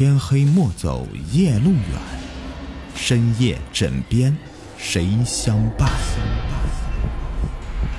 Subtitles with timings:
[0.00, 2.00] 天黑莫走夜路远，
[2.94, 4.34] 深夜枕边
[4.78, 5.90] 谁相伴？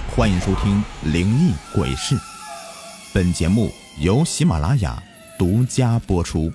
[0.09, 0.83] 欢迎收听
[1.13, 2.15] 《灵异鬼事》，
[3.13, 3.69] 本节目
[3.99, 4.99] 由喜马拉雅
[5.37, 6.51] 独家播出。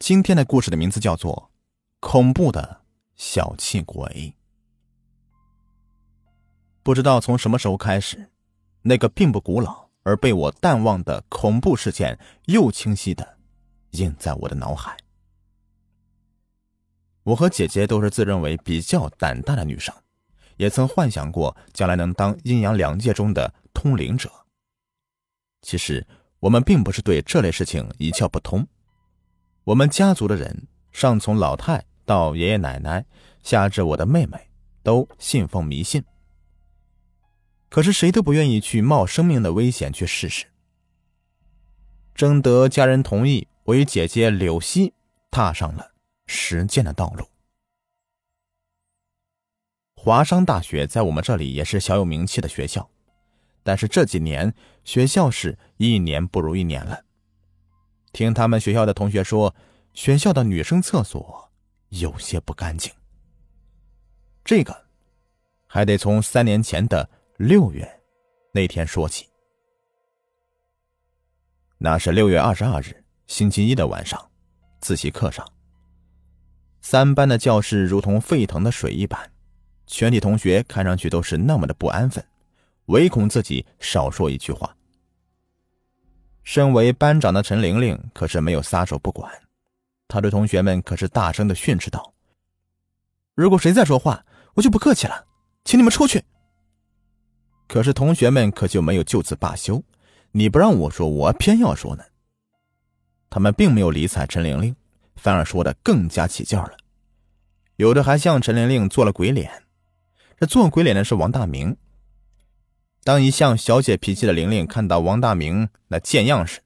[0.00, 1.50] 今天的故事的名字叫做
[2.00, 2.82] 《恐怖的
[3.16, 4.06] 小气鬼》。
[6.82, 8.28] 不知道从什么时候开始，
[8.82, 13.36] 那个并不古老而被我淡忘的恐怖事件又清晰的
[13.90, 14.96] 印在我的脑海。
[17.24, 19.94] 我和姐姐都是自认为比较胆大的女生，
[20.56, 24.30] 也曾幻想过将来能当阴阳两界中的通灵者。
[25.62, 26.06] 其实
[26.38, 28.66] 我们并不是对这类事情一窍不通。
[29.64, 33.06] 我们家族的人，上从老太到爷爷奶奶，
[33.42, 34.50] 下至我的妹妹，
[34.82, 36.04] 都信奉迷信。
[37.74, 40.46] 可是谁都不愿意去冒生命的危险去试试。
[42.14, 44.94] 征得家人同意，我与姐姐柳溪
[45.28, 45.90] 踏上了
[46.24, 47.26] 实践的道路。
[49.96, 52.88] 华商大学在我们这里也是小有名气的学校，
[53.64, 57.02] 但是这几年学校是一年不如一年了。
[58.12, 59.52] 听他们学校的同学说，
[59.94, 61.50] 学校的女生厕所
[61.88, 62.92] 有些不干净。
[64.44, 64.86] 这个
[65.66, 68.00] 还得从三年前的六月
[68.52, 69.26] 那天说起。
[71.78, 74.30] 那是六月二十二日星期一的晚上，
[74.80, 75.44] 自习课上，
[76.80, 79.32] 三班的教室如同沸腾的水一般，
[79.84, 82.24] 全体同学看上去都是那么的不安分，
[82.86, 84.76] 唯恐自己少说一句话。
[86.44, 89.28] 身为班长的陈玲玲可是没有撒手不管，
[90.06, 92.14] 她对同学们可是大声的训斥道
[93.34, 94.24] ：“如果谁再说话，
[94.54, 95.26] 我就不客气了，
[95.64, 96.22] 请你们出去。”
[97.66, 99.82] 可是同学们可就没有就此罢休，
[100.32, 102.04] 你不让我说，我偏要说呢。
[103.30, 104.76] 他们并没有理睬陈玲玲，
[105.16, 106.76] 反而说的更加起劲了，
[107.76, 109.64] 有的还向陈玲玲做了鬼脸。
[110.38, 111.76] 这做鬼脸的是王大明。
[113.02, 116.60] 当一向小姐脾气的玲玲看到王大明那贱样时，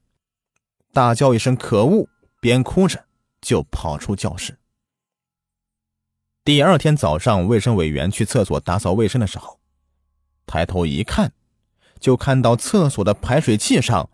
[0.93, 2.09] 大叫一声“可恶”，
[2.41, 3.07] 边哭着
[3.41, 4.59] 就跑出教室。
[6.45, 9.58] 第二天早上，卫生委员去厕所打扫卫生的时候，
[10.49, 11.33] 抬头一看，
[12.01, 14.11] 就看到厕所的排水器上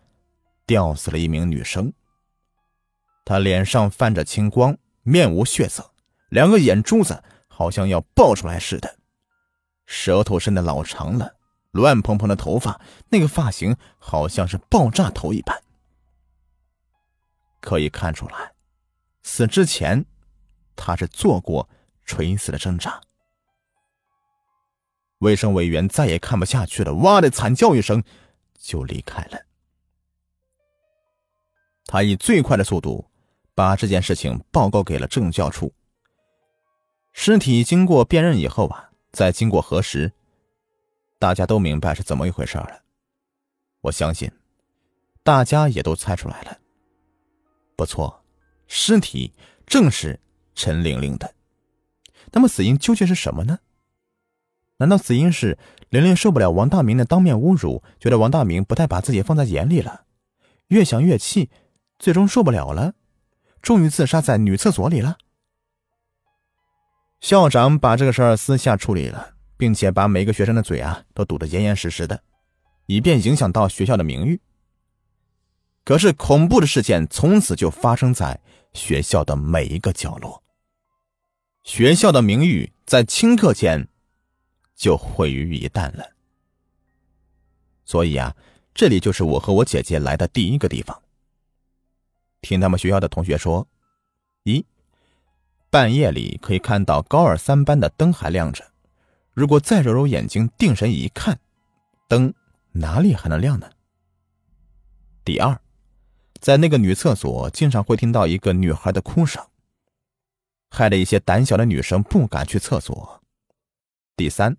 [0.66, 1.94] 吊死了一名女生。
[3.24, 5.92] 她脸上泛着青光，面无血色，
[6.28, 8.98] 两个眼珠子好像要爆出来似的，
[9.86, 11.36] 舌头伸的老长了。
[11.70, 15.60] 乱蓬蓬的头发，那个发型好像是爆炸头一般。
[17.60, 18.52] 可以看出来，
[19.24, 20.04] 死之前
[20.76, 21.68] 他是做过
[22.04, 23.00] 垂死的挣扎。
[25.24, 28.04] 卫生委员再也看不下去了，哇的惨叫一声，
[28.58, 29.38] 就离开了。
[31.86, 33.06] 他以最快的速度
[33.54, 35.72] 把这件事情报告给了政教处。
[37.14, 40.12] 尸体经过辨认以后啊，再经过核实。
[41.18, 42.82] 大家都明白是怎么一回事了，
[43.80, 44.30] 我相信，
[45.22, 46.58] 大家也都猜出来了。
[47.76, 48.22] 不错，
[48.66, 49.32] 尸体
[49.66, 50.20] 正是
[50.54, 51.34] 陈玲玲的。
[52.32, 53.58] 那么死因究竟是什么呢？
[54.78, 55.58] 难道死因是
[55.88, 60.04] 玲玲受不了王大明的当面侮辱，觉得王大明不太把自己放在眼里了，
[60.68, 61.50] 越想越气，
[61.98, 62.94] 最终受不了了，
[63.62, 65.18] 终于自杀在女厕所里了？
[67.20, 69.32] 校长把这个事儿私下处理了。
[69.56, 72.22] 并且把每个学生的嘴啊都堵得严严实实的，
[72.86, 74.40] 以便影响到学校的名誉。
[75.84, 78.40] 可是恐怖的事件从此就发生在
[78.72, 80.42] 学校的每一个角落，
[81.62, 83.88] 学校的名誉在顷刻间
[84.74, 86.04] 就毁于一旦了。
[87.84, 88.34] 所以啊，
[88.74, 91.02] 这里就是我和我姐姐来的第一个地方。
[92.40, 93.66] 听他们学校的同学说，
[94.42, 94.64] 一
[95.70, 98.72] 半夜里可以看到高二三班的灯还亮着。
[99.32, 101.38] 如果再揉揉眼睛，定神一看，
[102.08, 102.32] 灯
[102.72, 103.70] 哪里还能亮呢？
[105.24, 105.58] 第二，
[106.40, 109.44] 在那个女厕所，经常会听到一个女孩的哭声，
[110.70, 113.22] 害得一些胆小的女生不敢去厕所。
[114.16, 114.56] 第三，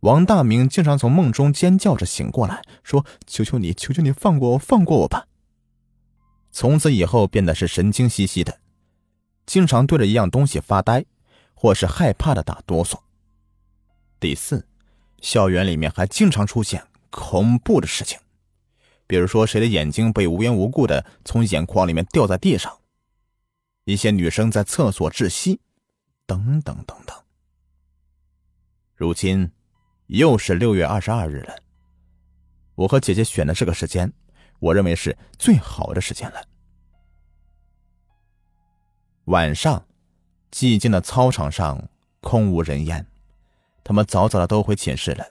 [0.00, 5.26] 王大明经常从梦中尖叫着醒过来，说：“求求你，求求你放过我，放过我吧。”
[6.50, 8.60] 从此以后，变得是神经兮兮的，
[9.44, 11.04] 经常对着一样东西发呆，
[11.54, 13.00] 或是害怕的打哆嗦。
[14.18, 14.66] 第四，
[15.20, 18.18] 校园里面还经常出现恐怖的事情，
[19.06, 22.78] 比如说谁的眼睛被无缘无故的从眼眶里面掉在地上，
[23.84, 25.60] 一些女生在厕所窒息，
[26.26, 27.16] 等等等等。
[28.96, 29.50] 如今
[30.10, 31.56] 又是六月二十二日了，
[32.74, 34.12] 我和姐姐选的这个时间，
[34.58, 36.42] 我认为是最好的时间了。
[39.26, 39.86] 晚上，
[40.50, 41.88] 寂静的操场上
[42.20, 43.06] 空无人烟，
[43.84, 45.24] 他们早早的都回寝室了。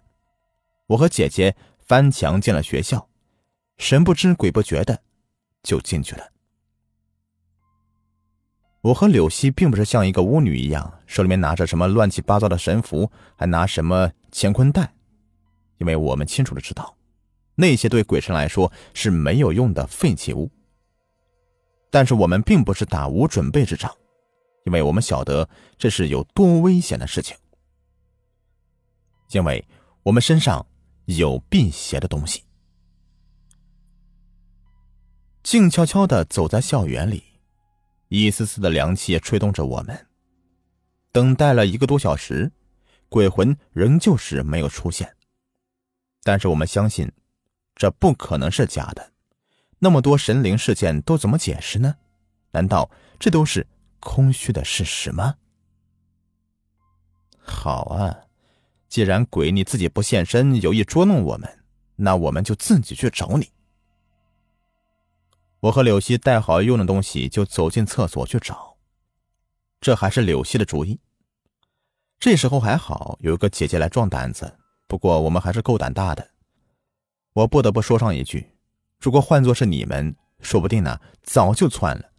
[0.88, 3.10] 我和姐姐翻墙进了学校，
[3.78, 5.02] 神不知鬼不觉的
[5.62, 6.32] 就进去了。
[8.82, 14.94] 我和柳溪并不是像一个巫女一样，手里面拿着什么乱七八糟的神符，还拿什么乾坤袋，
[15.80, 16.96] 因为我们清楚的知道，
[17.56, 20.50] 那些对鬼神来说是没有用的废弃物。
[21.92, 23.94] 但是我们并不是打无准备之仗，
[24.64, 27.36] 因为我们晓得这是有多危险的事情，
[29.32, 29.68] 因为
[30.04, 30.66] 我们身上
[31.06, 32.44] 有辟邪的东西。
[35.44, 37.29] 静悄悄的走在校园里。
[38.10, 40.08] 一丝丝的凉气吹动着我们，
[41.12, 42.52] 等待了一个多小时，
[43.08, 45.16] 鬼魂仍旧是没有出现。
[46.24, 47.12] 但是我们相信，
[47.76, 49.12] 这不可能是假的。
[49.78, 51.96] 那么多神灵事件都怎么解释呢？
[52.52, 52.90] 难道
[53.20, 53.66] 这都是
[54.00, 55.36] 空虚的事实吗？
[57.42, 58.26] 好啊，
[58.88, 61.60] 既然鬼你自己不现身，有意捉弄我们，
[61.96, 63.52] 那我们就自己去找你。
[65.62, 68.78] 我和柳溪带好用的东西，就走进厕所去找。
[69.82, 71.00] 这还是柳溪的主意。
[72.20, 74.58] 这时候还好有一个姐姐来壮胆子，
[74.88, 76.32] 不过我们还是够胆大的。
[77.34, 78.54] 我不得不说上一句：
[79.00, 82.12] 如果换作是你们，说不定呢早就窜了。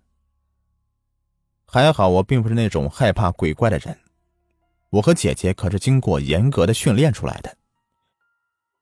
[1.67, 3.99] 还好我并不是那种害怕鬼怪的人，
[4.91, 7.57] 我和姐姐可是经过严格的训练出来的。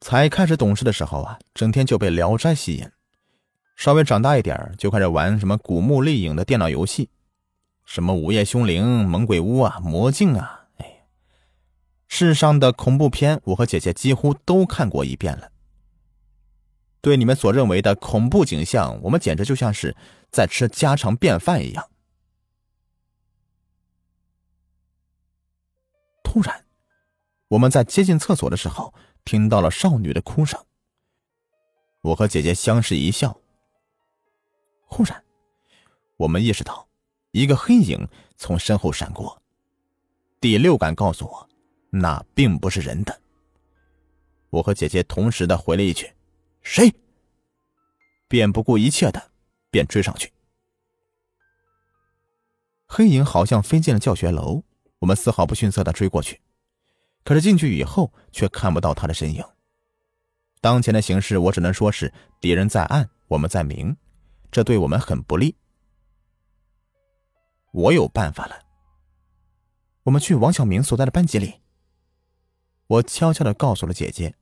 [0.00, 2.90] 才开始懂事的时候啊，整天就被《聊斋》吸引。
[3.78, 7.10] 稍微长大一点就开始玩什么古墓丽影的电脑游戏，
[7.84, 11.06] 什么午夜凶铃、猛鬼屋啊、魔镜啊，哎，
[12.08, 15.52] 世上的恐怖片，我和姐姐几乎都看过一遍了。
[17.00, 19.96] 对你们所认为的恐怖景象，我们简直就像是
[20.28, 21.88] 在吃家常便饭一样。
[26.24, 26.64] 突然，
[27.46, 28.92] 我们在接近厕所的时候，
[29.24, 30.60] 听到了少女的哭声。
[32.00, 33.40] 我和姐姐相视一笑。
[34.88, 35.22] 忽然，
[36.16, 36.88] 我们意识到，
[37.30, 39.40] 一个黑影从身后闪过。
[40.40, 41.48] 第六感告诉我，
[41.90, 43.20] 那并不是人的。
[44.50, 46.10] 我和姐姐同时的回了一句
[46.62, 46.92] ：“谁？”
[48.28, 49.30] 便不顾一切的
[49.70, 50.32] 便追上去。
[52.86, 54.62] 黑影好像飞进了教学楼，
[55.00, 56.40] 我们丝毫不逊色的追过去。
[57.24, 59.44] 可是进去以后，却看不到他的身影。
[60.62, 63.94] 当前的形势，我只能说是敌人在暗，我们在明。
[64.50, 65.56] 这对我们很不利。
[67.70, 68.62] 我有办法了。
[70.04, 71.60] 我们去王小明所在的班级里。
[72.86, 74.34] 我悄悄的告诉了姐姐。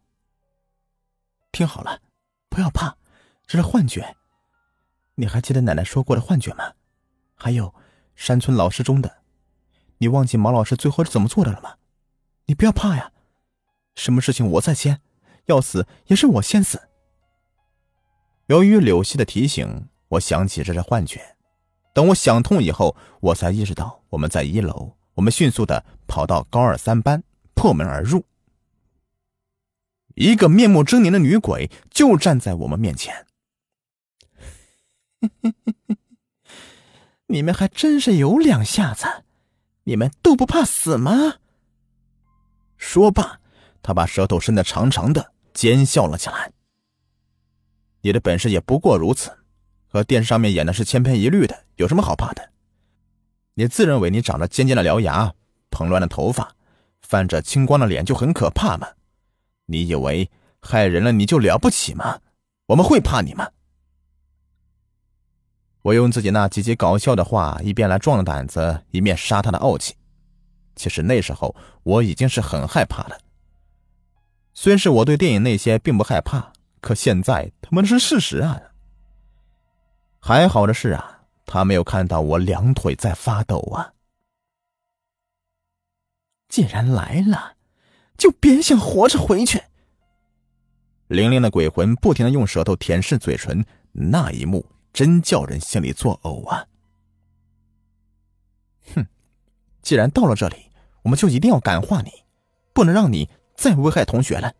[1.50, 2.00] 听好了，
[2.48, 2.96] 不要怕，
[3.46, 4.16] 这是幻觉。
[5.16, 6.74] 你还记得奶奶说过的幻觉吗？
[7.34, 7.74] 还有
[8.14, 9.22] 山村老师中的，
[9.98, 11.76] 你忘记毛老师最后是怎么做的了吗？
[12.44, 13.12] 你不要怕呀，
[13.96, 15.00] 什么事情我在先，
[15.46, 16.88] 要死也是我先死。
[18.46, 19.88] 由于柳溪的提醒。
[20.08, 21.36] 我想起这是幻觉，
[21.92, 24.96] 等我想通以后，我才意识到我们在一楼。
[25.14, 27.24] 我们迅速的跑到高二三班，
[27.54, 28.24] 破门而入。
[30.14, 33.26] 一个面目狰狞的女鬼就站在我们面前。
[37.28, 39.24] 你们还真是有两下子，
[39.84, 41.36] 你们都不怕死吗？
[42.76, 43.40] 说罢，
[43.82, 46.52] 他把舌头伸得长长的，奸笑了起来。
[48.02, 49.45] 你的本事也不过如此。
[49.96, 52.50] 和电视上面演的是千篇一律的，有什么好怕的？
[53.54, 55.32] 你自认为你长着尖尖的獠牙、
[55.70, 56.54] 蓬乱的头发、
[57.00, 58.88] 泛着青光的脸就很可怕吗？
[59.64, 62.20] 你以为害人了你就了不起吗？
[62.66, 63.48] 我们会怕你吗？
[65.80, 69.94] 我用自己那极其搞笑的话，一边来壮胆子，一面杀他的傲气。
[70.74, 73.16] 其实那时候我已经是很害怕了。
[74.52, 78.60] 虽然是我对电影那些并不害怕，可现在他妈的是事实啊！
[80.26, 83.94] 还好的是啊，他没有看到我两腿在发抖啊。
[86.48, 87.54] 既然来了，
[88.18, 89.62] 就别想活着回去。
[91.06, 96.66] 玲玲的鬼魂不停的用舌头舔舐嘴唇，那一幕真叫人心里作呕啊！
[98.96, 99.06] 哼，
[99.80, 102.10] 既然到了这里，我们就一定要感化你，
[102.72, 104.52] 不能让你再危害同学了。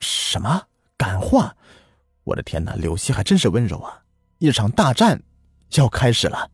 [0.00, 1.56] 什么感化？
[2.26, 4.02] 我的天哪，柳溪还真是温柔啊！
[4.38, 5.22] 一场大战
[5.76, 6.50] 要开始了。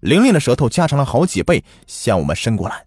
[0.00, 2.86] 玲玲的舌头加长了好几倍，向我们伸过来。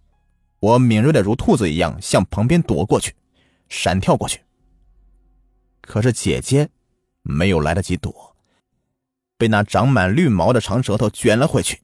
[0.59, 3.15] 我敏锐的如兔子一样向旁边躲过去，
[3.69, 4.41] 闪跳过去。
[5.79, 6.69] 可是姐姐
[7.21, 8.35] 没有来得及躲，
[9.37, 11.81] 被那长满绿毛的长舌头卷了回去。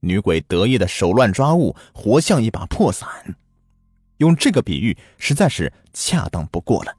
[0.00, 3.36] 女鬼得意的手乱抓物，活像一把破伞。
[4.16, 6.96] 用这个比喻实在是恰当不过了。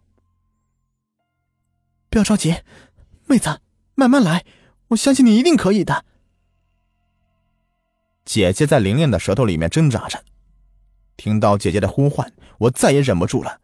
[2.09, 2.55] 不要着急，
[3.27, 3.61] 妹子，
[3.95, 4.45] 慢慢来，
[4.89, 6.05] 我相信你一定可以的。
[8.25, 10.23] 姐姐在玲玲的舌头里面挣扎着。
[11.17, 13.59] 听到姐姐的呼唤，我再也忍不住了。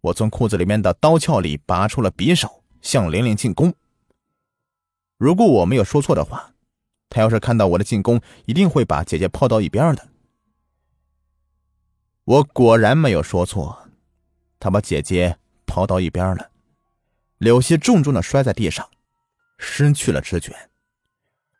[0.00, 3.74] 我从裤子里面的刀鞘里拔出了匕首，向玲玲进攻。
[5.16, 6.54] 如果我没有说错的话，
[7.08, 10.08] 她要是看到我的进攻，一定会把姐姐抛到一边的。
[12.24, 13.88] 我果然没有说错，
[14.60, 16.50] 他把姐姐抛到一边了，
[17.38, 18.88] 柳溪重重的摔在地上，
[19.58, 20.54] 失去了知觉。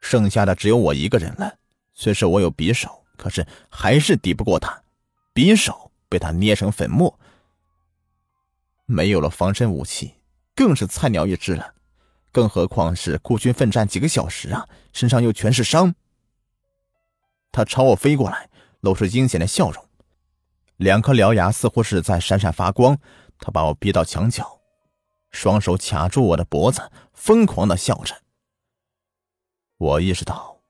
[0.00, 1.56] 剩下的只有我一个人了。
[1.94, 4.82] 虽是我有匕首，可是还是抵不过他，
[5.34, 7.18] 匕首被他捏成粉末。
[8.86, 10.14] 没有了防身武器，
[10.54, 11.74] 更是菜鸟一只了。
[12.30, 15.94] 更何况是孤军奋战几个小时啊，身上又全是伤。
[17.50, 18.48] 他朝我飞过来，
[18.80, 19.84] 露出阴险的笑容。
[20.76, 22.96] 两颗獠牙似乎是在闪闪发光，
[23.40, 24.57] 他把我逼到墙角，
[25.30, 28.22] 双手卡住我的脖子，疯狂的笑着。
[29.76, 30.60] 我意识到，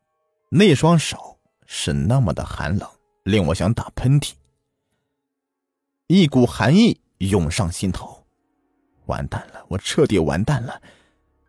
[0.50, 2.90] 那双手是那么的寒冷，
[3.22, 4.34] 令我想打喷嚏。
[6.08, 8.26] 一股寒意涌上心头，
[9.06, 10.82] 完蛋了，我彻底完蛋了，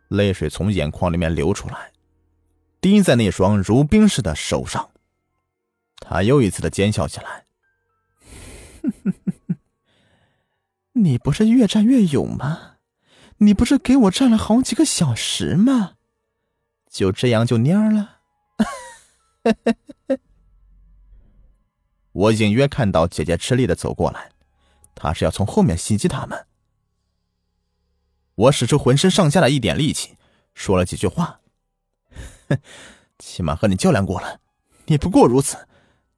[0.08, 1.92] 泪水从眼眶里面流出来，
[2.80, 4.90] 滴在那双如冰似的手上。
[5.98, 7.44] 他又一次的奸笑起来。
[10.92, 12.69] 你不是越战越勇吗？
[13.42, 15.94] 你不是给我站了好几个小时吗？
[16.90, 18.18] 就这样就蔫了？
[22.12, 24.30] 我隐约看到姐姐吃力的走过来，
[24.94, 26.46] 她是要从后面袭击他们。
[28.34, 30.16] 我使出浑身上下的一点力气，
[30.52, 31.40] 说了几句话。
[33.18, 34.40] 起码和你较量过了，
[34.86, 35.66] 你不过如此。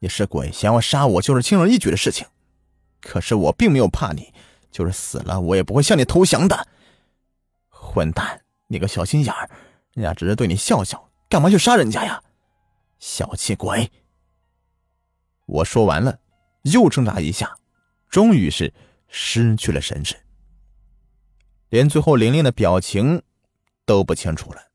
[0.01, 2.27] 你是鬼，想要杀我就是轻而易举的事情。
[3.01, 4.33] 可是我并没有怕你，
[4.73, 6.67] 就是死了我也不会向你投降的。
[7.83, 9.51] 混蛋，你个小心眼儿，
[9.93, 12.23] 人家只是对你笑笑，干嘛去杀人家呀？
[13.01, 13.91] 小气鬼！
[15.47, 16.21] 我说完了，
[16.63, 17.59] 又挣扎一下，
[18.09, 18.73] 终于是
[19.09, 20.17] 失去了神智，
[21.69, 23.23] 连最后玲玲的表情
[23.85, 24.71] 都不清楚了。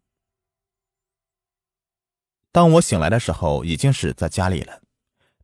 [2.51, 4.81] 当我醒来的时候，已经是在家里了，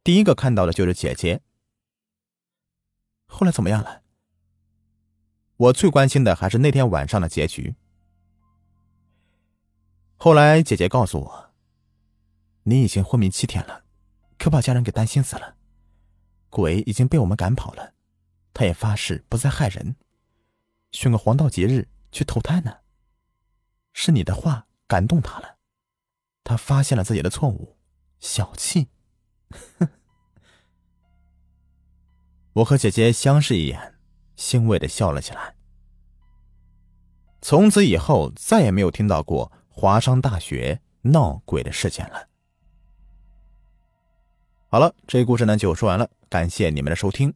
[0.03, 1.41] 第一个看到的就是姐姐。
[3.25, 4.02] 后来怎么样了？
[5.57, 7.75] 我最关心的还是那天晚上的结局。
[10.17, 11.51] 后来姐姐告诉我，
[12.63, 13.83] 你已经昏迷七天了，
[14.37, 15.57] 可把家人给担心死了。
[16.49, 17.93] 鬼已经被我们赶跑了，
[18.53, 19.95] 他也发誓不再害人，
[20.91, 22.77] 选个黄道吉日去投胎呢。
[23.91, 25.57] 是你的话感动他了，
[26.43, 27.77] 他发现了自己的错误，
[28.19, 28.87] 小气，
[32.53, 33.92] 我和姐姐相视一眼，
[34.35, 35.55] 欣慰的笑了起来。
[37.41, 42.27] 从此以后，再也没有听到过华商大学闹鬼的事件了。
[44.69, 47.33] 好了，这故事呢就说完了，感谢你们的收听。